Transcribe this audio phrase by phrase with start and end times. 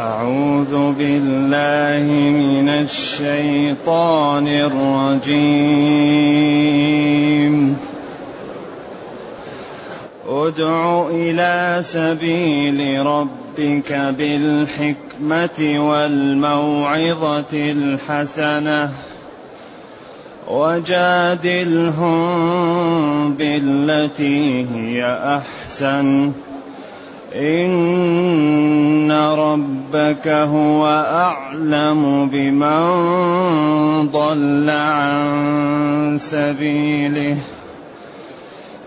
[0.00, 5.36] أعوذ بالله من الشيطان الرجيم.
[10.28, 18.90] ادع إلى سبيل ربك بالحكمة والموعظة الحسنة
[20.48, 22.14] وجادلهم
[23.34, 25.04] بالتي هي
[25.36, 26.32] أحسن.
[29.10, 32.80] ربك هو أعلم بمن
[34.10, 37.36] ضل عن سبيله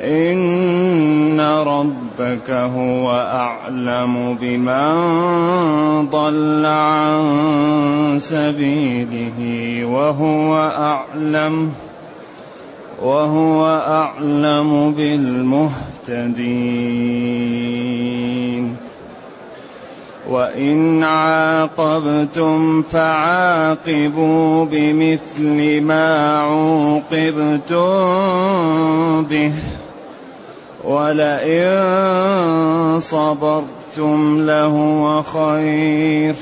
[0.02, 9.40] إن ربك هو أعلم بمن ضل عن سبيله
[9.86, 11.72] وهو أعلم
[13.04, 16.54] وهو أعلم بالمهتدين
[20.34, 27.84] وإن عاقبتم فعاقبوا بمثل ما عوقبتم
[29.24, 29.54] به
[30.84, 31.70] ولئن
[33.00, 36.36] صبرتم لهو خير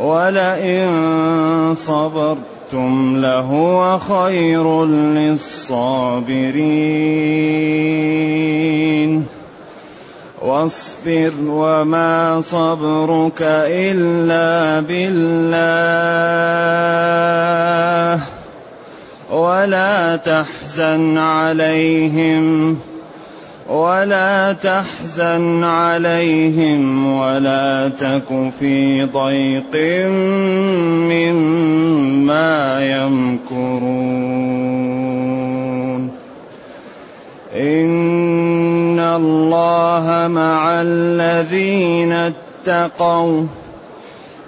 [0.00, 6.08] ولئن صبرتم لهو خير للصابرين
[10.42, 16.08] واصبر وما صبرك إلا بالله.
[19.32, 22.78] ولا تحزن عليهم
[23.68, 29.76] ولا تحزن عليهم ولا تك في ضيق
[31.10, 34.18] مما يمكرون.
[37.56, 38.57] إن
[39.16, 43.46] الله مع الذين اتقوا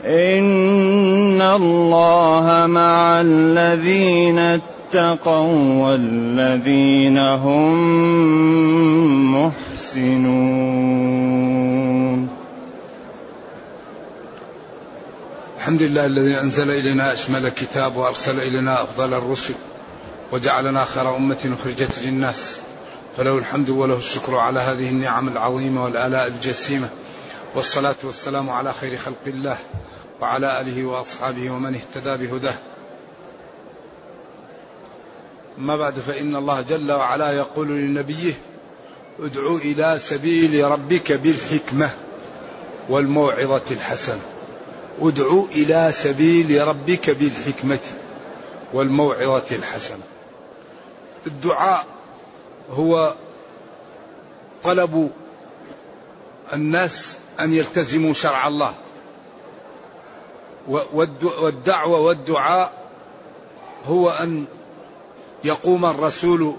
[0.04, 7.74] ان الله مع الذين اتقوا والذين هم
[9.34, 11.00] محسنون
[15.58, 19.54] الحمد لله الذي أنزل إلينا أشمل الكتاب وأرسل إلينا أفضل الرسل
[20.32, 22.60] وجعلنا خير أمة أخرجت للناس
[23.16, 26.88] فله الحمد وله الشكر على هذه النعم العظيمة والآلاء الجسيمة.
[27.54, 29.56] والصلاة والسلام على خير خلق الله
[30.20, 32.54] وعلى آله وأصحابه ومن اهتدى بهداه.
[35.58, 38.34] أما بعد فإن الله جل وعلا يقول لنبيه
[39.20, 41.90] ادعو إلى سبيل ربك بالحكمة
[42.88, 44.22] والموعظة الحسنة.
[45.00, 47.78] ادعو إلى سبيل ربك بالحكمة
[48.72, 50.02] والموعظة الحسنة.
[51.26, 51.86] الدعاء
[52.70, 53.14] هو
[54.64, 55.10] طلب
[56.52, 58.74] الناس أن يلتزموا شرع الله.
[60.68, 62.72] والدعوة والدعاء
[63.86, 64.44] هو أن
[65.44, 66.54] يقوم الرسول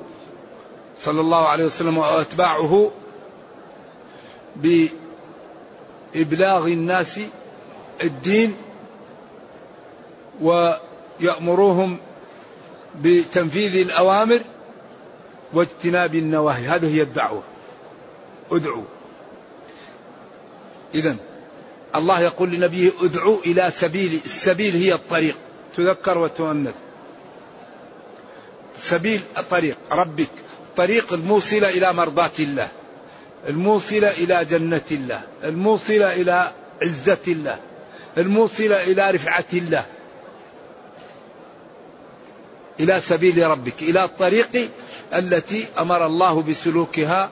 [1.01, 2.91] صلى الله عليه وسلم وأتباعه
[6.15, 7.19] بإبلاغ الناس
[8.03, 8.55] الدين
[10.41, 11.97] ويأمروهم
[13.01, 14.41] بتنفيذ الأوامر
[15.53, 16.67] واجتناب النواهي.
[16.67, 17.43] هذه هي الدعوة.
[18.51, 18.83] ادعوا
[20.95, 21.15] اذا
[21.95, 25.37] الله يقول لنبيه ادعوا إلى سبيل السبيل هي الطريق.
[25.77, 26.73] تذكر وتؤنث.
[28.77, 30.29] سبيل طريق ربك.
[30.77, 32.67] طريق الموصلة إلى مرضاة الله.
[33.47, 35.21] الموصلة إلى جنة الله.
[35.43, 36.51] الموصلة إلى
[36.81, 37.59] عزة الله.
[38.17, 39.85] الموصلة إلى رفعة الله.
[42.79, 44.69] إلى سبيل ربك إلى الطريق
[45.13, 47.31] التي أمر الله بسلوكها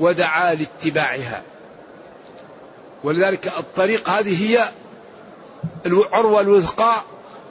[0.00, 1.42] ودعا لاتباعها.
[3.04, 4.68] ولذلك الطريق هذه هي
[5.86, 6.94] العروة الوثقى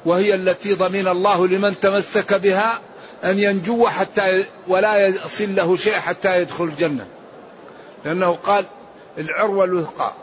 [0.05, 2.79] وهي التي ضمن الله لمن تمسك بها
[3.23, 7.07] أن ينجو حتى ولا يصل له شيء حتى يدخل الجنة.
[8.05, 8.65] لأنه قال
[9.17, 10.13] العروة الوثقى.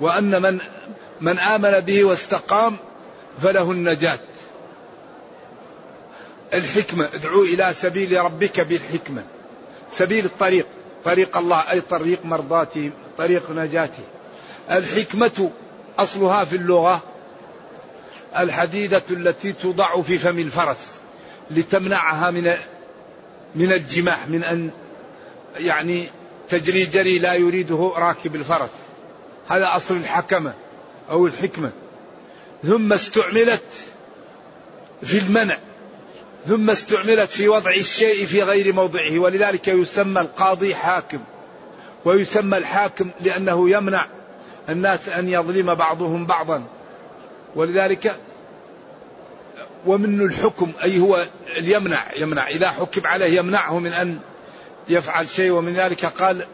[0.00, 0.58] وأن من
[1.20, 2.76] من آمن به واستقام
[3.42, 4.18] فله النجاة.
[6.54, 7.14] الحكمة.
[7.14, 9.24] ادعو إلى سبيل ربك بالحكمة.
[9.90, 10.66] سبيل الطريق.
[11.04, 14.02] طريق الله أي طريق مرضاته طريق نجاته.
[14.70, 15.50] الحكمة
[15.98, 17.02] أصلها في اللغة
[18.38, 20.94] الحديدة التي توضع في فم الفرس
[21.50, 22.54] لتمنعها من
[23.54, 24.70] من الجماح من أن
[25.56, 26.06] يعني
[26.48, 28.70] تجري جري لا يريده راكب الفرس.
[29.48, 30.54] هذا أصل الحكمة
[31.10, 31.70] أو الحكمة.
[32.64, 33.62] ثم استعملت
[35.02, 35.58] في المنع.
[36.46, 39.18] ثم استعملت في وضع الشيء في غير موضعه.
[39.18, 41.20] ولذلك يسمى القاضي حاكم.
[42.04, 44.06] ويسمى الحاكم لأنه يمنع
[44.68, 46.64] الناس أن يظلم بعضهم بعضا.
[47.54, 48.16] ولذلك
[49.86, 51.26] ومن الحكم أي هو
[51.60, 52.48] يمنع يمنع.
[52.48, 54.18] إذا حكم عليه يمنعه من أن
[54.88, 55.50] يفعل شيء.
[55.50, 56.46] ومن ذلك قال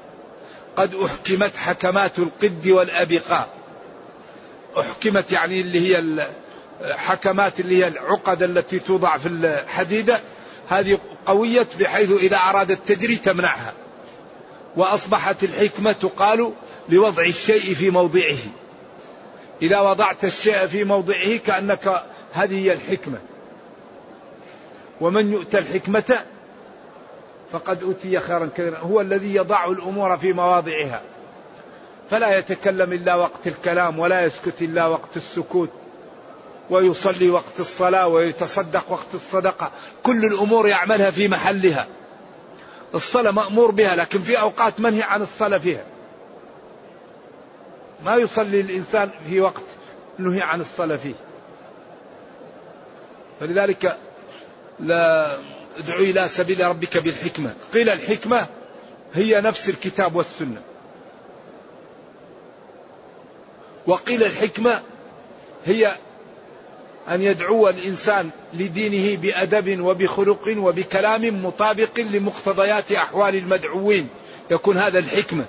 [0.76, 3.48] قد أحكمت حكمات القد والأبقاء.
[4.80, 5.98] أحكمت يعني اللي هي
[6.80, 10.20] الحكمات اللي هي العقد التي توضع في الحديدة
[10.68, 13.72] هذه قوية بحيث إذا أرادت تجري تمنعها.
[14.76, 16.52] وأصبحت الحكمة تقال
[16.88, 18.38] لوضع الشيء في موضعه.
[19.62, 22.02] إذا وضعت الشيء في موضعه كأنك
[22.32, 23.18] هذه هي الحكمة.
[25.00, 26.20] ومن يؤتى الحكمة
[27.52, 28.78] فقد أوتي خيرا كثيرا.
[28.78, 31.02] هو الذي يضع الأمور في مواضعها.
[32.10, 35.70] فلا يتكلم إلا وقت الكلام ولا يسكت إلا وقت السكوت.
[36.70, 39.72] ويصلي وقت الصلاة ويتصدق وقت الصدقة.
[40.02, 41.86] كل الأمور يعملها في محلها.
[42.94, 45.84] الصلاة مأمور بها لكن في أوقات منهي عن الصلاة فيها.
[48.04, 49.62] ما يصلي الإنسان في وقت
[50.18, 51.14] نهي عن الصلاة فيه.
[53.40, 53.96] فلذلك
[54.80, 55.34] لا
[55.78, 57.54] ادعو إلى سبيل ربك بالحكمة.
[57.74, 58.46] قيل الحكمة
[59.14, 60.62] هي نفس الكتاب والسنة.
[63.86, 64.82] وقيل الحكمة
[65.66, 65.96] هي
[67.08, 74.08] أن يدعو الإنسان لدينه بأدب وبخلق وبكلام مطابق لمقتضيات أحوال المدعوين.
[74.50, 75.44] يكون هذا الحكمة.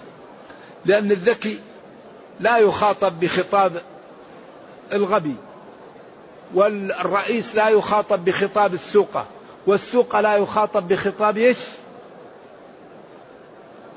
[0.85, 1.59] لأن الذكي
[2.39, 3.81] لا يخاطب بخطاب
[4.93, 5.35] الغبي
[6.53, 9.27] والرئيس لا يخاطب بخطاب السوقة
[9.67, 11.57] والسوق لا يخاطب بخطاب إيش؟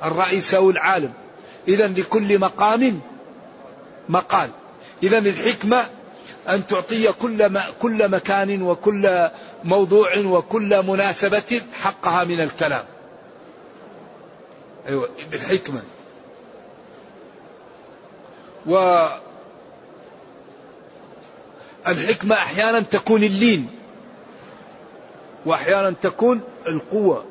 [0.05, 1.13] الرئيس أو العالم.
[1.69, 3.01] إذا لكل مقام
[4.09, 4.51] مقال.
[5.03, 5.87] إذا الحكمة
[6.49, 9.31] أن تعطي كل ما كل مكان وكل
[9.65, 12.85] موضوع وكل مناسبة حقها من الكلام.
[14.87, 15.83] أيوة بالحكمة.
[18.67, 19.07] و
[21.87, 23.69] الحكمة أحيانا تكون اللين
[25.47, 27.25] وأحيانا تكون القوة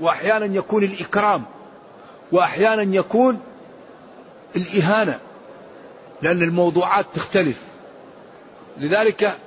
[0.00, 1.44] وأحيانا يكون الإكرام
[2.32, 3.40] وأحيانا يكون
[4.56, 5.20] الإهانة
[6.22, 7.56] لأن الموضوعات تختلف.
[8.78, 9.38] لذلك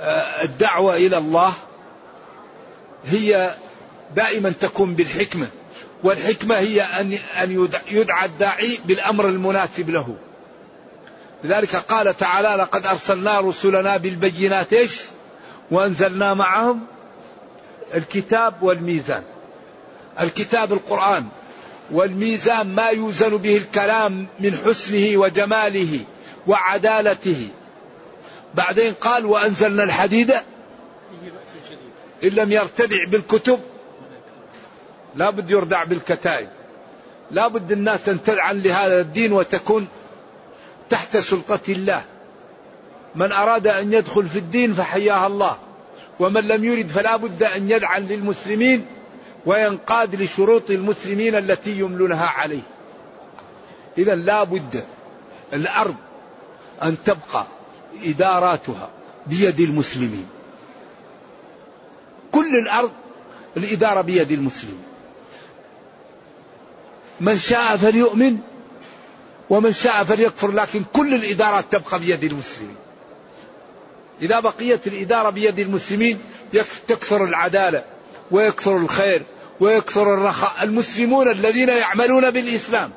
[0.00, 1.52] آه، الدعوة إلى الله
[3.04, 3.54] هي
[4.14, 5.48] دائما تكون بالحكمة
[6.02, 10.16] والحكمة هي أن أن يدعى الداعي بالأمر المناسب له.
[11.44, 15.00] لذلك قال تعالى لقد أرسلنا رسلنا بالبينات إيش؟
[15.70, 16.86] وأنزلنا معهم
[17.94, 19.22] الكتاب والميزان.
[20.20, 21.28] الكتاب القرآن.
[21.90, 26.00] والميزان ما يوزن به الكلام من حسنه وجماله
[26.46, 27.48] وعدالته.
[28.54, 30.30] بعدين قال وأنزلنا الحديد
[32.24, 33.60] إن لم يرتدع بالكتب.
[35.16, 36.48] لا بد يردع بالكتائب.
[37.30, 39.88] لا بد الناس أن تدعن لهذا الدين وتكون
[40.90, 42.04] تحت سلطة الله.
[43.14, 45.58] من أراد أن يدخل في الدين فحياها الله.
[46.20, 48.86] ومن لم يرد فلا بد أن يدعن للمسلمين
[49.46, 52.62] وينقاد لشروط المسلمين التي يملونها عليه.
[53.98, 54.84] إذا لا بد
[55.52, 55.96] الأرض
[56.82, 57.46] أن تبقى
[58.04, 58.88] إداراتها
[59.26, 60.28] بيد المسلمين.
[62.32, 62.92] كل الأرض
[63.56, 64.82] الإدارة بيد المسلمين.
[67.20, 68.38] من شاء فليؤمن
[69.50, 72.76] ومن شاء فليكفر لكن كل الإدارات تبقى بيد المسلمين.
[74.22, 76.18] إذا بقيت الإدارة بيد المسلمين
[76.88, 77.84] تكثر العدالة.
[78.30, 79.22] ويكثر الخير
[79.60, 80.52] ويكثر الرخاء.
[80.62, 82.90] المسلمون الذين يعملون بالإسلام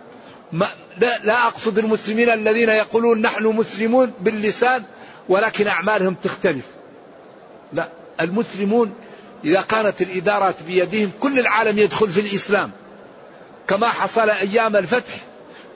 [0.52, 4.84] ما لا, لا أقصد المسلمين الذين يقولون نحن مسلمون باللسان
[5.30, 6.66] ولكن أعمالهم تختلف.
[7.74, 7.90] لا
[8.22, 8.94] المسلمون
[9.46, 12.72] إذا كانت الإدارات بيدهم كل العالم يدخل في الإسلام.
[13.68, 15.14] كما حصل أيام الفتح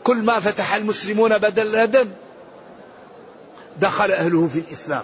[0.03, 2.11] كل ما فتح المسلمون بدل الهدم
[3.79, 5.03] دخل أهله في الإسلام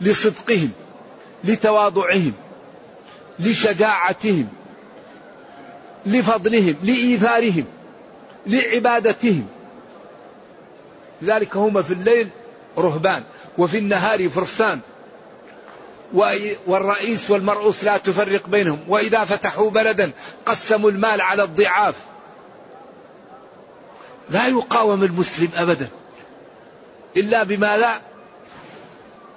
[0.00, 0.70] لصدقهم
[1.44, 2.32] لتواضعهم.
[3.38, 4.48] لشجاعتهم
[6.06, 7.64] لفضلهم لإيثارهم
[8.46, 9.46] لعبادتهم.
[11.22, 12.28] لذلك هم في الليل
[12.78, 13.22] رهبان
[13.58, 14.80] وفي النهار فرسان.
[16.66, 18.78] والرئيس والمرؤوس لا تفرق بينهم.
[18.88, 20.12] وإذا فتحوا بلدا
[20.46, 21.94] قسموا المال على الضعاف.
[24.30, 25.88] لا يقاوم المسلم أبدا.
[27.16, 28.00] إلا بما لا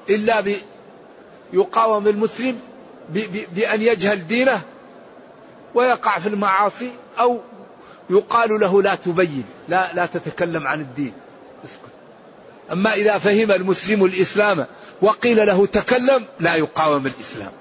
[0.10, 0.56] إلا
[1.54, 2.60] يقاوم المسلم
[3.56, 4.62] بأن يجهل دينه
[5.76, 7.40] ويقع في المعاصي أو
[8.10, 11.14] يقال له لا تبين لا لا تتكلم عن الدين.
[11.66, 11.96] اسكت.
[12.72, 14.68] أما إذا فهم المسلم الإسلام
[15.02, 17.52] وقيل له تكلم لا يقاوم الإسلام.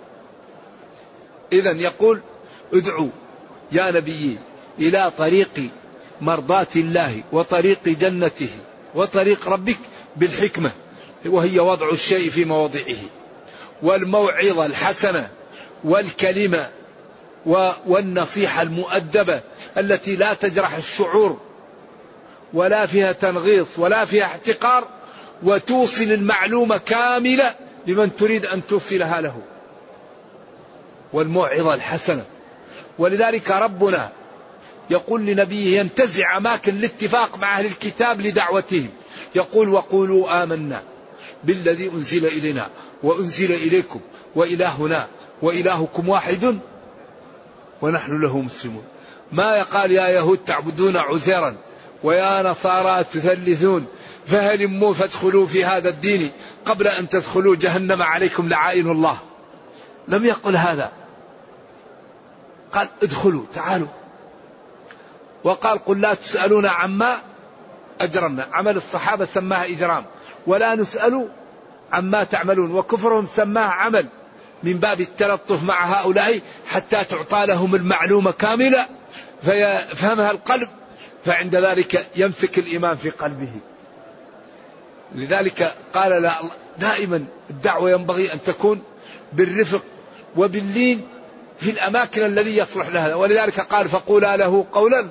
[1.53, 2.21] إذا يقول
[2.75, 3.09] ادعوا
[3.73, 4.39] يا نبي
[4.79, 5.71] إلى طريق
[6.21, 8.49] مرضاة الله وطريق جنته
[8.95, 9.79] وطريق ربك
[10.17, 10.71] بالحكمة
[11.27, 12.97] وهي وضع الشيء في مواضعه.
[13.83, 15.29] والموعظة الحسنة
[15.85, 16.69] والكلمة
[17.87, 19.41] والنصيحة المؤدبة
[19.79, 21.41] التي لا تجرح الشعور
[22.53, 24.89] ولا فيها تنغيص ولا فيها احتقار
[25.43, 27.55] وتوصل المعلومة كاملة
[27.87, 29.37] لمن تريد أن توصلها له.
[31.13, 32.25] والموعظة الحسنة.
[32.99, 34.11] ولذلك ربنا
[34.91, 38.91] يقول لنبيه ينتزع أماكن الاتفاق مع أهل الكتاب لدعوتهم
[39.35, 40.83] يقول وقولوا آمنا
[41.45, 42.69] بالذي أنزل إلينا.
[43.05, 44.01] وأنزل إليكم
[44.35, 45.09] وإلهنا
[45.43, 46.59] وإلهكم واحد
[47.83, 48.85] ونحن له مسلمون.
[49.33, 51.57] ما يقال يا يهود تعبدون عزيرا
[52.03, 53.87] ويا نصارى تثلثون؟
[54.27, 56.31] فهلموا فادخلوا في هذا الدين
[56.65, 59.19] قبل أن تدخلوا جهنم عليكم لعائن الله.
[60.09, 60.93] لم يقل هذا.
[62.73, 63.89] قال ادخلوا تعالوا.
[65.45, 67.21] وقال قل لا تسألون عما
[68.01, 68.49] أجرمنا.
[68.53, 70.05] عمل الصحابة سماها إجرام.
[70.47, 71.29] ولا نسأل
[71.95, 74.09] عما تعملون وكفرهم سماه عمل
[74.63, 78.87] من باب التلطف مع هؤلاء حتى تعطى لهم المعلومة كاملة
[79.43, 80.69] فيفهمها القلب
[81.25, 83.51] فعند ذلك يمسك الإيمان في قلبه.
[85.15, 86.35] لذلك قال لا
[86.79, 88.83] دائما الدعوة ينبغي أن تكون
[89.33, 89.83] بالرفق
[90.37, 91.07] وباللين
[91.59, 93.15] في الأماكن الذي يصلح لها.
[93.15, 95.11] ولذلك قال فقولا له قولا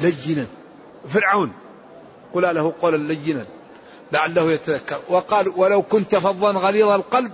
[0.00, 0.46] لينا
[1.08, 1.52] فرعون
[2.34, 3.46] قولا له قولا لينا
[4.12, 5.00] لعله يتذكر.
[5.08, 7.32] وقال ولو كنت فظا غليظ القلب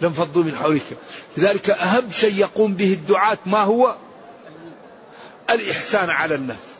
[0.00, 0.96] لانفضوا من حولك.
[1.36, 3.94] لذلك أهم شيء يقوم به الدعاة ما هو؟
[5.50, 6.76] الإحسان على الناس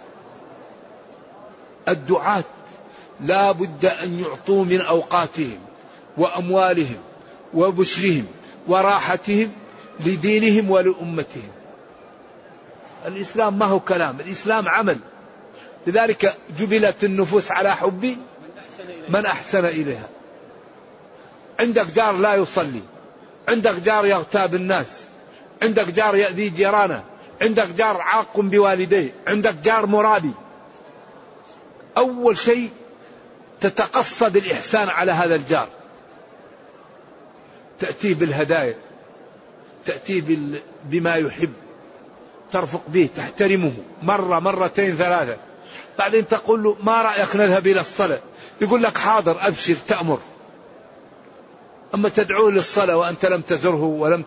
[1.88, 2.44] الدعاة
[3.20, 5.58] لا بد أن يعطوا من أوقاتهم
[6.16, 6.98] وأموالهم
[7.54, 8.26] وبشرهم
[8.66, 9.52] وراحتهم
[10.00, 11.48] لدينهم ولأمتهم.
[13.06, 14.98] الإسلام ما هو كلام الإسلام عمل.
[15.86, 18.16] لذلك جبلت النفوس على حب
[19.08, 20.08] من أحسن إليها.
[21.60, 22.82] عندك جار لا يصلي.
[23.48, 25.08] عندك جار يغتاب الناس.
[25.62, 27.04] عندك جار يأذي جيرانه.
[27.42, 29.12] عندك جار عاق بوالديه.
[29.28, 30.32] عندك جار مرابي.
[31.96, 32.70] أول شيء
[33.60, 35.68] تتقصد الإحسان على هذا الجار.
[37.80, 38.74] تأتيه بالهدايا.
[39.84, 40.22] تأتيه
[40.84, 41.52] بما يحب.
[42.52, 43.08] ترفق به.
[43.16, 43.72] تحترمه.
[44.02, 45.36] مرة مرتين ثلاثة.
[45.98, 48.18] بعدين تقول له ما رأيك نذهب إلى الصلاة؟
[48.60, 50.20] يقول لك حاضر أبشر تأمر.
[51.94, 54.24] أما تدعوه للصلاة وأنت لم تزره ولم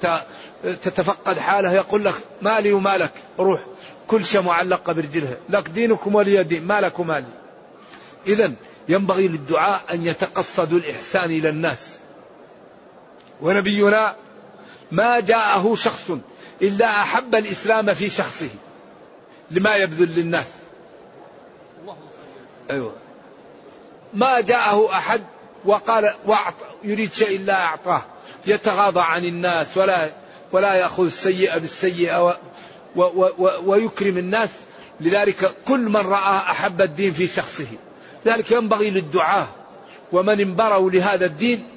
[0.64, 3.60] تتفقد حاله يقول لك مالي ومالك روح.
[4.08, 7.28] كل شيء معلقة برجلها لك دينكم ولي دين مالك ومالي
[8.28, 8.54] إذا
[8.90, 11.90] ينبغي للدعاء أن يتقصدوا الإحسان إلى الناس.
[13.42, 14.16] ونبينا
[14.92, 16.12] ما جاءه شخص
[16.62, 18.50] إلا أحب الإسلام في شخصه
[19.52, 20.48] لما يبذل للناس.
[22.72, 22.94] أيوة.
[24.13, 25.22] ما جاءه أحد
[25.66, 26.13] وقال
[26.84, 28.01] يريد شيء إلا أعطاه.
[28.48, 30.12] يتغاضى عن الناس ولا
[30.51, 32.34] ولا يأخذ السيئة بالسيئة و
[32.96, 34.50] و و ويكرم الناس.
[35.01, 37.68] لذلك كل من رأى أحب الدين في شخصه.
[38.25, 39.48] ذلك ينبغي للدعاة.
[40.12, 41.68] ومن انبروا لهذا الدين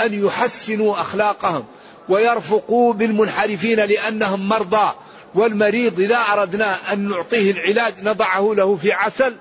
[0.00, 1.64] أن يحسنوا أخلاقهم
[2.08, 4.94] ويرفقوا بالمنحرفين لأنهم مرضى.
[5.34, 9.36] والمريض إذا أردنا أن نعطيه العلاج نضعه له في عسل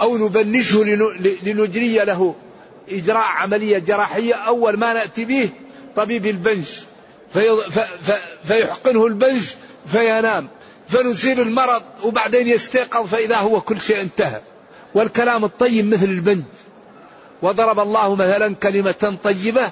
[0.00, 0.84] أو نبنشه
[1.42, 2.34] لنجري له
[2.88, 5.50] إجراء عملية جراحية أول ما نأتي به
[5.96, 6.64] طبيب البنج
[7.32, 7.40] في
[8.44, 9.42] فيحقنه البنج
[9.86, 10.48] فينام.
[10.88, 14.40] فنزيل المرض وبعدين يستيقظ فإذا هو كل شيء انتهى.
[14.94, 16.42] والكلام الطيب مثل البنج.
[17.42, 19.70] وضرب الله مثلا كلمة طيبة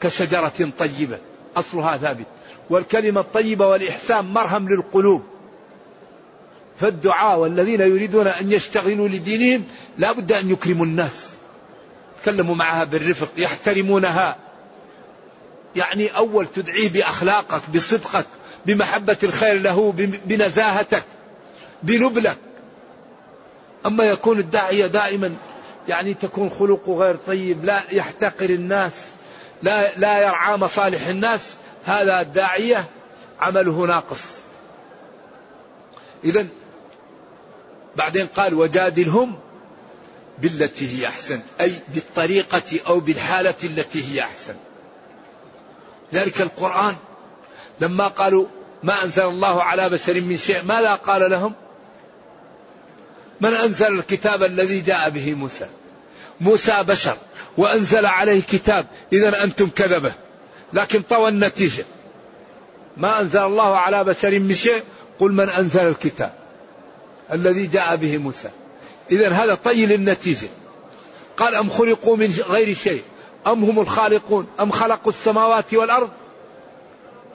[0.00, 1.18] كشجرة طيبة.
[1.56, 2.26] أصلها ثابت.
[2.70, 5.22] والكلمة الطيبة والإحسان مرهم للقلوب.
[6.80, 9.64] فالدعاء والذين يريدون أن يشتغلوا لدينهم
[9.98, 11.30] لا بد أن يكرموا الناس.
[12.18, 14.36] يتكلموا معها بالرفق يحترمونها.
[15.76, 18.26] يعني أول تدعيه بأخلاقك بصدقك
[18.66, 19.92] بمحبة الخير له
[20.26, 21.04] بنزاهتك
[21.82, 22.38] بنبلك
[23.86, 25.34] أما يكون الداعية دائما
[25.88, 28.92] يعني تكون خلقه غير طيب لا يحتقر الناس
[29.62, 31.54] لا لا يرعى مصالح الناس
[31.84, 32.90] هذا الداعية
[33.40, 34.22] عمله ناقص.
[36.24, 36.46] إذا
[37.96, 39.38] بعدين قال وجادلهم
[40.38, 44.54] بالتي هي أحسن أي بالطريقة أو بالحالة التي هي أحسن.
[46.14, 46.96] ذلك القرآن
[47.80, 48.46] لما قالوا
[48.82, 51.52] ما أنزل الله على بشر من شيء ماذا قال لهم؟
[53.40, 55.66] من أنزل الكتاب الذي جاء به موسى؟
[56.40, 57.16] موسى بشر
[57.56, 60.12] وأنزل عليه كتاب إذا أنتم كذبة.
[60.72, 61.84] لكن طوى النتيجة.
[62.96, 64.82] ما أنزل الله على بشر من شيء
[65.20, 66.45] قل من أنزل الكتاب.
[67.32, 68.50] الذي جاء به موسى.
[69.10, 70.48] إذا هذا طي للنتيجة.
[71.36, 73.02] قال أم خلقوا من غير شيء؟
[73.46, 76.10] أم هم الخالقون؟ أم خلقوا السماوات والأرض؟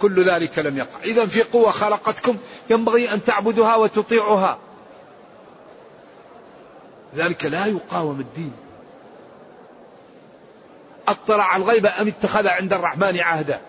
[0.02, 1.04] كل ذلك لم يقع.
[1.06, 2.38] إذا في قوة خلقتكم
[2.70, 4.58] ينبغي أن تعبدوها وتطيعها
[7.16, 8.54] ذلك لا يقاوم الدين.
[11.08, 13.62] أطلع الغيب أم اتخذ عند الرحمن عهدا؟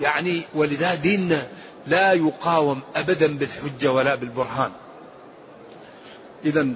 [0.00, 1.46] يعني ولذا ديننا
[1.86, 4.70] لا يقاوم أبدا بالحجة ولا بالبرهان.
[6.44, 6.68] اذا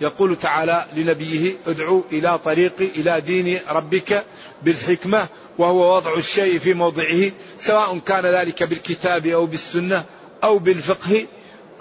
[0.00, 4.24] يقول تعالى لنبيه ادعو إلى طريق إلى دين ربك
[4.62, 5.26] بالحكمة
[5.58, 10.04] وهو وضع الشيء في موضعه سواء كان ذلك بالكتاب أو بالسنة
[10.44, 11.26] أو بالفقه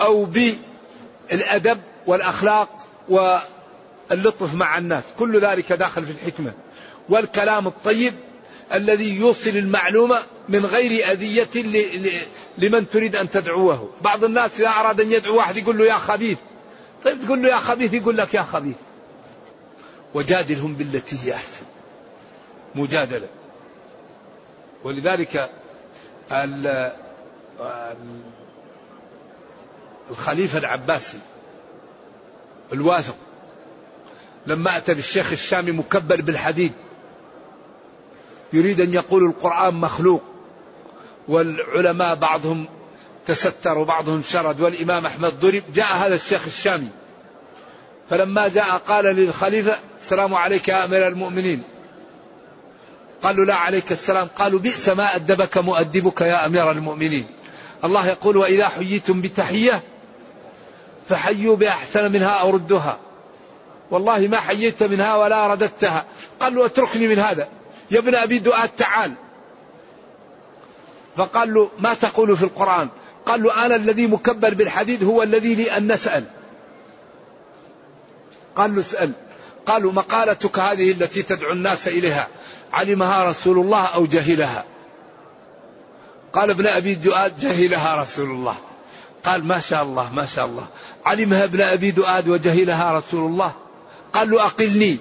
[0.02, 2.70] أو بالأدب والأخلاق
[3.10, 5.04] واللطف مع الناس.
[5.20, 6.54] كل ذلك داخل في الحكمة.
[7.10, 8.14] والكلام الطيب
[8.74, 11.48] الذي يوصل المعلومة من غير أذية
[12.58, 13.90] لمن تريد أن تدعوه.
[14.02, 16.38] بعض الناس إذا أراد أن يدعو واحد يقول له يا خبيث.
[17.06, 18.76] طيب تقول له يا خبيث يقول لك يا خبيث.
[20.14, 21.66] وجادلهم بالتي هي أحسن.
[22.76, 23.28] مجادلة.
[24.84, 25.50] ولذلك
[30.10, 31.20] الخليفة العباسي
[32.74, 33.16] الواثق
[34.48, 36.74] لما أتى بالشيخ الشامي مكبل بالحديد
[38.54, 40.24] يريد أن يقول القرآن مخلوق
[41.28, 42.66] والعلماء بعضهم
[43.26, 46.88] تستر وبعضهم شرد والإمام أحمد ضرب جاء هذا الشيخ الشامي.
[48.10, 51.64] فلما جاء قال للخليفة السلام عليك يا أمير المؤمنين.
[53.24, 57.28] قالوا لا عليك السلام قالوا بئس ما أدبك مؤدبك يا أمير المؤمنين.
[57.84, 59.84] الله يقول وإذا حييتم بتحية
[61.10, 62.98] فحيوا بأحسن منها أو ردوها.
[63.92, 66.06] والله ما حييت منها ولا رددتها.
[66.40, 67.48] قال اتركني من هذا.
[67.92, 69.14] يا ابن أبي دؤاد تعال.
[71.18, 72.90] فقال له ما تقول في القرآن؟
[73.26, 76.24] قال له أنا الذي مكبر بالحديد هو الذي لي أن نسأل.
[78.56, 79.12] قال له اسأل.
[79.66, 82.28] قالوا مقالتك هذه التي تدعو الناس إليها
[82.74, 84.66] علمها رسول الله أو جهلها
[86.34, 88.56] قال ابن أبي دؤاد جهلها رسول الله.
[89.26, 90.68] قال ما شاء الله ما شاء الله.
[91.06, 93.54] علمها ابن أبي دؤاد وجهلها رسول الله؟
[94.14, 94.98] قال له أقلني.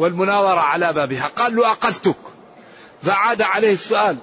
[0.00, 1.26] والمناظرة على بابها.
[1.36, 2.16] قال له أقلتك.
[3.02, 4.16] فعاد عليه السؤال.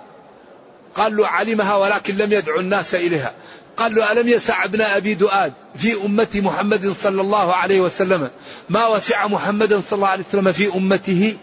[0.95, 3.33] قال له علمها ولكن لم يدعو الناس إليها.
[3.77, 8.29] قال له ألم يسع ابن أبي دؤاد في أمة محمد صلى الله عليه وسلم؟
[8.69, 11.37] ما وسع محمد صلى الله عليه وسلم في أمته؟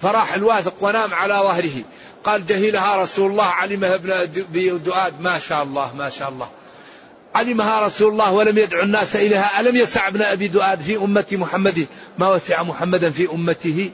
[0.00, 1.82] فراح الواثق ونام على ظهره.
[2.24, 3.44] قال جهلها رسول الله.
[3.44, 5.20] علمها ابن دؤاد.
[5.20, 6.48] ما شاء الله ما شاء الله.
[7.34, 9.60] علمها رسول الله ولم يدعو الناس إليها.
[9.60, 11.86] ألم يسع ابن أبي دؤاد في أمة محمد
[12.18, 13.90] ما وسع محمدا في أمته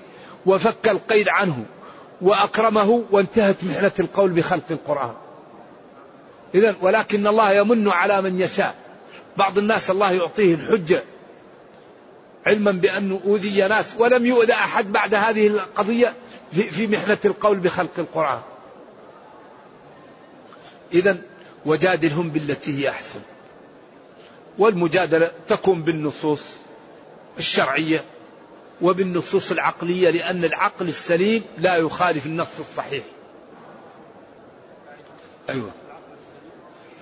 [0.47, 1.65] وفك القيد عنه
[2.23, 5.15] وأكرمه وانتهت محنة القول بخلق القرآن.
[6.55, 8.75] إذا ولكن الله يمن على من يشاء.
[9.37, 11.05] بعض الناس الله يعطيه الحجة
[12.47, 16.15] علما بأنه أوذي ناس ولم يؤذى أحد بعد هذه القضية
[16.53, 18.41] في محنة القول بخلق القرآن.
[20.93, 21.17] إذا
[21.67, 23.21] وجادلهم بالتي هي أحسن.
[24.59, 26.43] والمجادلة تكون بالنصوص.
[27.41, 28.05] الشرعية
[28.81, 33.05] وبالنصوص العقلية لأن العقل السليم لا يخالف النص الصحيح.
[35.51, 35.71] أيوة.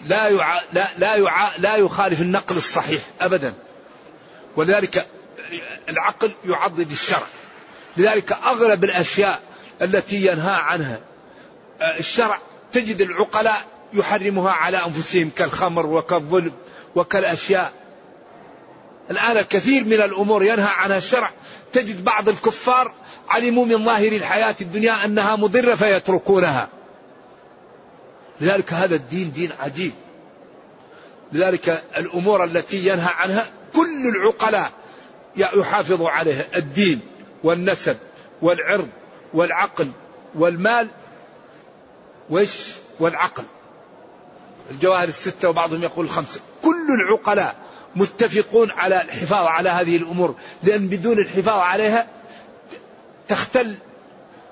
[0.06, 0.60] لا يع...
[0.72, 1.56] لا لا, يع...
[1.56, 3.54] لا يخالف النقل الصحيح أبدا.
[4.56, 5.06] ولذلك
[5.88, 7.26] العقل يعضد الشرع.
[7.96, 9.40] لذلك أغلب الأشياء
[9.82, 11.00] التي ينهى عنها
[11.80, 12.38] الشرع
[12.72, 16.52] تجد العقلاء يحرمها على أنفسهم كالخمر وكالظلم
[16.94, 17.72] وكالأشياء
[19.10, 21.30] الآن كثير من الأمور ينهى عنها الشرع.
[21.72, 22.92] تجد بعض الكفار
[23.28, 26.68] علموا من ظاهر الحياة الدنيا أنها مضرة فيتركونها.
[28.40, 29.92] لذلك هذا الدين دين عجيب.
[31.32, 34.70] لذلك الأمور التي ينهى عنها كل العقلاء
[35.36, 36.44] يحافظ عليها.
[36.56, 37.00] الدين
[37.44, 37.96] والنسب
[38.42, 38.88] والعرض
[39.34, 39.90] والعقل
[40.34, 40.88] والمال
[42.30, 43.44] وش؟ والعقل.
[44.70, 46.40] الجواهر الستة وبعضهم يقول الخمسة.
[46.62, 47.67] كل العقلاء
[47.98, 52.06] متفقون على الحفاظ على هذه الأمور لأن بدون الحفاظ عليها
[53.28, 53.74] تختل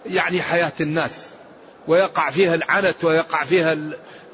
[0.07, 1.27] يعني حياة الناس
[1.89, 3.77] ويقع فيها العنت ويقع فيها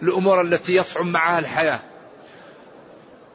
[0.02, 1.80] الأمور التي يصعب معها الحياة.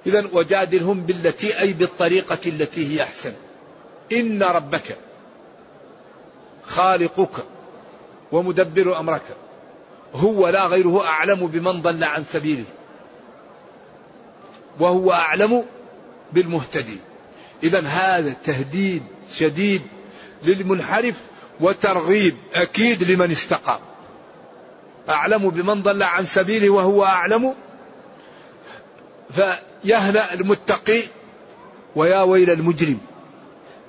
[0.06, 3.34] إذا وجادلهم بالتي أي بالطريقة التي هي أحسن.
[4.12, 4.98] إن ربك
[6.64, 7.46] خالقك
[8.32, 9.22] ومدبر أمرك
[10.14, 12.66] هو لا غيره أعلم بمن ضل عن سبيله.
[14.80, 15.64] وهو أعلم
[16.34, 17.00] بالمهتدين.
[17.64, 19.04] إذا هذا تهديد
[19.38, 19.82] شديد
[20.44, 21.16] للمنحرف
[21.60, 23.80] وترغيب أكيد لمن استقام.
[25.10, 27.54] أعلم بمن ضل عن سبيله وهو أعلم.
[29.36, 31.02] فيهنأ المتقي
[31.96, 33.00] ويا ويل المجرم.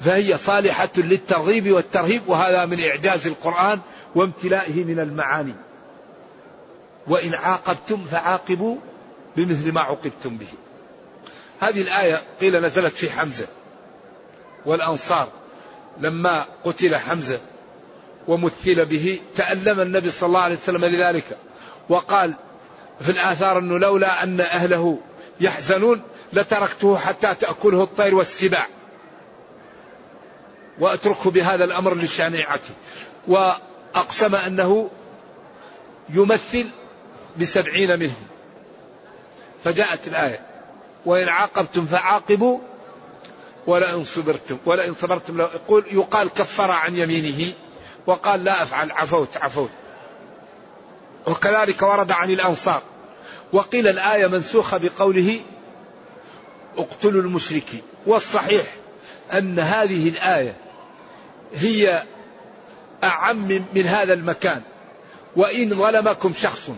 [0.00, 3.80] فهي صالحة للترغيب والترهيب وهذا من إعجاز القرآن
[4.14, 5.54] وامتلائه من المعاني.
[7.06, 8.76] وإن عاقبتم فعاقبوا
[9.36, 10.48] بمثل ما عوقبتم به.
[11.60, 13.46] هذه الآية قيل نزلت في حمزة
[14.66, 15.28] والأنصار
[16.00, 17.38] لما قتل حمزة
[18.28, 21.36] ومثل به تألم النبي صلى الله عليه وسلم لذلك
[21.88, 22.34] وقال
[23.00, 24.98] في الآثار أنه لولا أن أهله
[25.40, 28.66] يحزنون لتركته حتى تأكله الطير والسباع
[30.78, 32.74] وأتركه بهذا الأمر لشنيعته
[33.28, 34.90] وأقسم أنه
[36.10, 36.66] يمثل
[37.40, 38.26] بسبعين منهم
[39.64, 40.47] فجاءت الآية
[41.06, 42.58] وإن عاقبتم فعاقبوا
[43.66, 47.52] ولئن صبرتم ولئن صبرتم يقول يقال كفر عن يمينه
[48.06, 49.70] وقال لا أفعل عفوت عفوت.
[51.26, 52.82] وكذلك ورد عن الأنصار.
[53.52, 55.40] وقيل الآية منسوخة بقوله
[56.78, 58.66] اقتلوا المشركين والصحيح
[59.32, 60.56] أن هذه الآية
[61.54, 62.02] هي
[63.04, 64.62] أعم من هذا المكان.
[65.36, 66.70] وإن ظلمكم شخص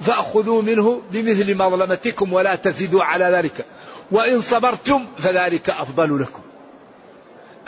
[0.00, 3.66] فأخذوا منه بمثل مظلمتكم ولا تزيدوا على ذلك.
[4.10, 6.40] وإن صبرتم فذلك أفضل لكم.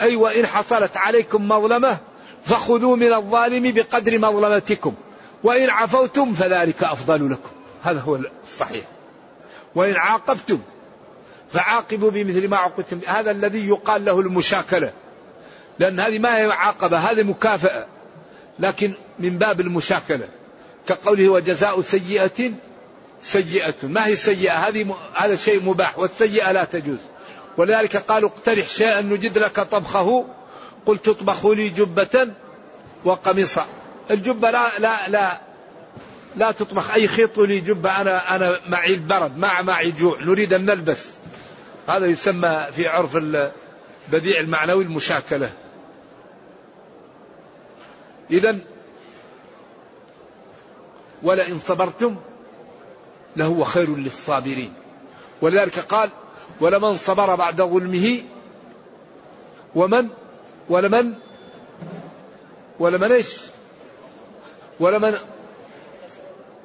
[0.01, 1.97] أي وإن حصلت عليكم مظلمة
[2.43, 4.93] فخذوا من الظالم بقدر مظلمتكم.
[5.43, 7.49] وإن عفوتم فذلك أفضل لكم.
[7.83, 8.85] هذا هو الصحيح.
[9.75, 10.59] وإن عاقبتم
[11.51, 14.93] فعاقبوا بمثل ما عقبتم هذا الذي يقال له المشاكلة.
[15.79, 17.85] لأن هذه ما هي عاقبة هذه مكافأة.
[18.59, 20.27] لكن من باب المشاكلة.
[20.91, 22.51] كقوله وجزاء سيئة
[23.21, 23.75] سيئة.
[23.83, 24.95] ما هي سيئة؟ هذه.
[25.13, 26.97] هذا شيء مباح والسيئة لا تجوز.
[27.57, 30.25] ولذلك قالوا اقترح شيئا نجد لك طبخه.
[30.85, 32.27] قلت اطبخوا لي جبة
[33.05, 33.65] وقميصا
[34.11, 35.41] الجبة لا لا لا
[36.35, 36.91] لا تطبخ.
[36.91, 40.19] أي خيط لي جبة أنا أنا معي البرد ما معي جوع.
[40.21, 41.07] نريد أن نلبس.
[41.89, 45.53] هذا يسمى في عرف البديع المعنوي المشاكلة.
[48.31, 48.59] إذا
[51.23, 52.15] ولئن صبرتم
[53.35, 54.73] لهو خير للصابرين.
[55.41, 56.09] ولذلك قال
[56.61, 58.19] ولمن صبر بعد ظلمه
[59.75, 60.07] ومن
[60.69, 61.13] ولمن
[62.79, 63.37] ولمن إيش؟
[64.79, 65.13] ولمن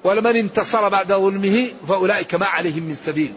[0.05, 3.35] ولمن انتصر بعد ظلمه فأولئك ما عليهم من سبيل.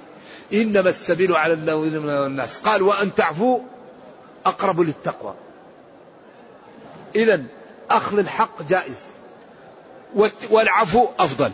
[0.53, 2.59] إنما السبيل على الذين الناس.
[2.59, 3.59] قال وأن تعفوا
[4.45, 5.33] أقرب للتقوى.
[7.15, 7.43] إذا
[7.89, 9.18] أخذ الحق جائز.
[10.49, 11.51] والعفو أفضل.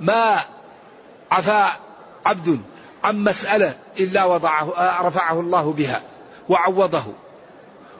[0.00, 0.40] ما
[1.30, 1.70] عفا
[2.26, 2.60] عبد
[3.04, 6.02] عن مسألة إلا وضعه رفعه الله بها
[6.48, 7.04] وعوضه.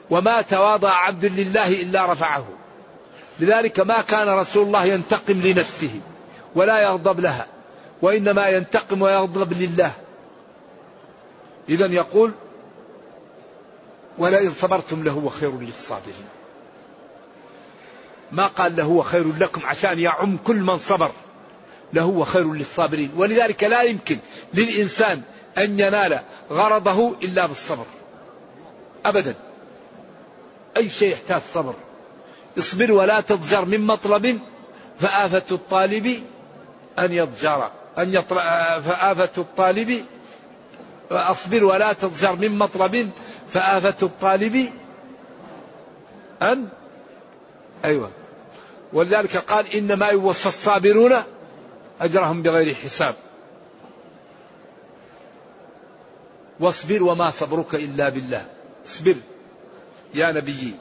[0.09, 2.45] وما تواضع عبد لله إلا رفعه.
[3.39, 5.99] لذلك ما كان رسول الله ينتقم لنفسه
[6.55, 7.47] ولا يغضب لها
[8.01, 9.91] وإنما ينتقم ويغضب لله.
[11.69, 12.31] إذا يقول
[14.17, 16.40] ولئن صبرتم لهو خير للصابرين.
[18.31, 21.11] ما قال لهو خير لكم عشان يعم كل من صبر.
[21.93, 23.11] لهو خير للصابرين.
[23.15, 24.17] ولذلك لا يمكن
[24.53, 25.21] للإنسان
[25.57, 26.19] أن ينال
[26.51, 27.85] غرضه إلا بالصبر.
[29.05, 29.35] أبدا.
[30.77, 31.73] أي شيء يحتاج صبر.
[32.57, 34.39] اصبر ولا تضجر من مطلب
[34.99, 36.23] فآفة الطالب
[36.99, 37.71] أن يضجر.
[37.97, 38.21] أن.
[38.21, 40.05] فآفة الطالب
[41.11, 43.09] أصبر ولا تضجر من مطلب
[43.49, 44.69] فآفة الطالب
[46.41, 46.67] أن
[47.85, 48.11] أيوة.
[48.93, 51.23] ولذلك قال إنما يوفى الصابرون
[52.01, 53.15] أجرهم بغير حساب.
[56.59, 58.45] واصبر وما صبرك إلا بالله.
[58.85, 59.15] اصبر
[60.13, 60.73] يا نبي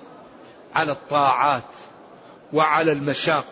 [0.75, 1.63] على الطاعات
[2.53, 3.45] وعلى المشاق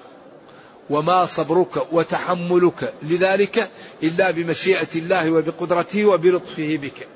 [0.90, 3.70] وما صبرك وتحملك لذلك
[4.02, 7.08] إلا بمشيئة الله وبقدرته وبلطفه بك.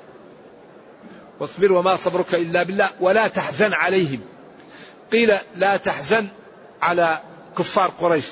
[1.39, 4.21] واصبر وما صبرك إلا بالله ولا تحزن عليهم.
[5.11, 6.27] قيل لا تحزن
[6.81, 7.21] على
[7.57, 8.25] كفار قريش.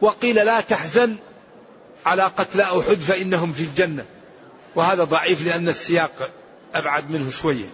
[0.00, 1.16] وقيل لا تحزن
[2.06, 4.04] على قتل أحد فإنهم في الجنة.
[4.76, 6.30] وهذا ضعيف لأن السياق
[6.74, 7.68] أبعد منه شوية.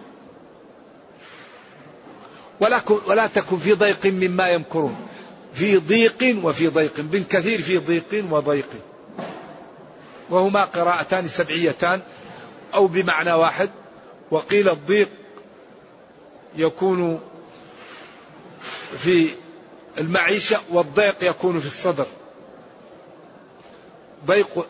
[3.07, 5.07] ولا تكن في ضيق مما يمكرون.
[5.53, 6.93] في ضيق وفي ضيق.
[6.97, 8.69] بن كثير في ضيق وضيق.
[10.29, 12.01] وهما قراءتان سبعيتان
[12.73, 13.69] أو بمعنى واحد.
[14.31, 15.09] وقيل الضيق
[16.55, 17.19] يكون
[18.97, 19.35] في
[19.97, 22.05] المعيشة والضيق يكون في الصدر.
[24.25, 24.67] ضيق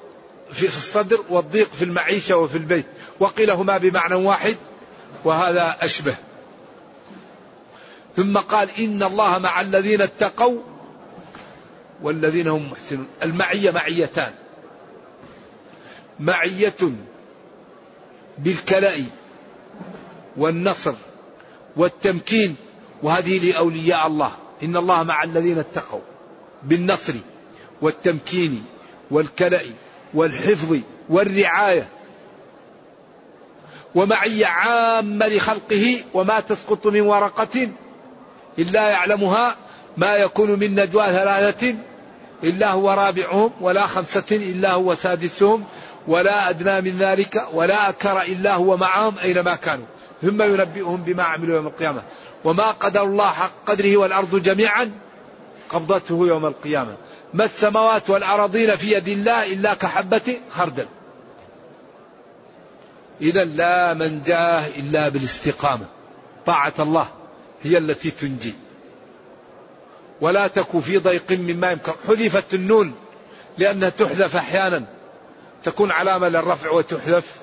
[0.52, 2.86] في الصدر والضيق في المعيشة وفي البيت.
[3.20, 4.56] وقيل هما بمعنى واحد
[5.24, 6.16] وهذا أشبه.
[8.16, 10.60] ثم قال إن الله مع الذين اتقوا
[12.02, 13.08] والذين هم محسنون.
[13.24, 14.34] المعية معيتان.
[16.20, 16.92] معية
[18.38, 19.04] بالكلاء
[20.38, 20.94] والنصر
[21.76, 22.56] والتمكين
[23.04, 24.45] وهذه لأولياء الله.
[24.64, 26.02] إن الله مع الذين اتقوا
[26.64, 27.14] بالنصر
[27.82, 28.66] والتمكين
[29.12, 29.62] والكلأ
[30.14, 30.78] والحفظ
[31.10, 31.88] والرعاية
[33.96, 37.70] ومعية عامة لخلقه وما تسقط من ورقة
[38.60, 39.56] إلا يعلمها
[39.98, 41.76] ما يكون من نجوى ثلاثة
[42.44, 45.64] إلا هو رابعهم ولا خمسة إلا هو سادسهم
[46.08, 49.86] ولا أدنى من ذلك ولا أكر إلا هو معهم أينما كانوا
[50.22, 52.02] ثم ينبئهم بما عملوا يوم القيامة
[52.46, 54.92] وما قدر الله حق قدره والأرض جميعا
[55.70, 56.98] قبضته يوم القيامة.
[57.34, 60.86] ما السماوات والأراضين في يد الله إلا كحبة خردل.
[63.22, 65.86] إذا لا من جاه إلا بالاستقامة.
[66.46, 67.08] طاعة الله
[67.64, 68.54] هي التي تنجي.
[70.22, 72.96] ولا تك في ضيق مما يمكن حذفت النون
[73.58, 74.86] لأنها تحذف أحيانا.
[75.64, 77.38] تكون علامة للرفع وتحذف.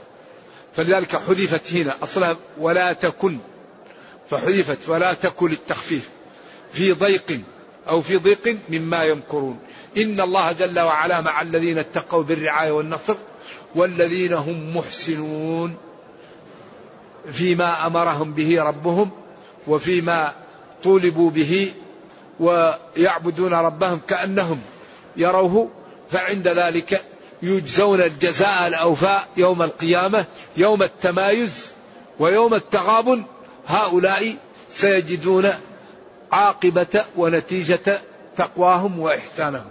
[0.76, 1.96] فلذلك حذفت هنا.
[2.02, 3.38] أصلها ولا تكن
[4.32, 6.08] فحذفت ولا تكن للتخفيف
[6.72, 7.40] في ضيق
[7.88, 9.58] أو في ضيق مما يمكرون.
[9.96, 13.16] إن الله جل وعلا مع الذين اتقوا بالرعاية والنصر
[13.74, 15.76] والذين هم محسنون
[17.32, 19.10] فيما أمرهم به ربهم
[19.66, 20.32] وفيما
[20.84, 21.72] طولبوا به
[22.40, 24.60] ويعبدون ربهم كأنهم
[25.16, 25.70] يروه.
[26.10, 27.04] فعند ذلك
[27.42, 31.70] يجزون الجزاء الأوفاء يوم القيامة يوم التمايز
[32.18, 33.24] ويوم التغابن.
[33.66, 34.36] هؤلاء
[34.70, 35.50] سيجدون
[36.32, 38.00] عاقبة ونتيجة
[38.36, 39.70] تقواهم وإحسانهم.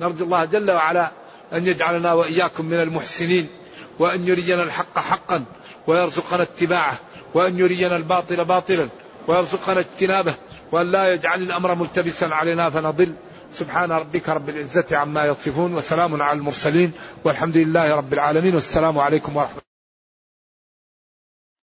[0.00, 1.10] نرجو الله جل وعلا
[1.52, 3.48] أن يجعلنا وإياكم من المحسنين
[3.98, 5.44] وأن يرينا الحق حقا
[5.86, 6.98] ويرزقنا اتباعه
[7.34, 8.88] وأن يرينا الباطل باطلا
[9.28, 10.34] ويرزقنا اجتنابه
[10.72, 13.12] وأن لا يجعل الأمر ملتبسا علينا فنضل.
[13.54, 16.92] سبحان ربك رب العزة عما يصفون وسلام على المرسلين
[17.24, 19.67] والحمد لله رب العالمين والسلام عليكم ورحمة الله.